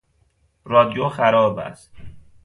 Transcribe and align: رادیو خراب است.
رادیو 0.63 1.09
خراب 1.09 1.59
است. 1.59 1.91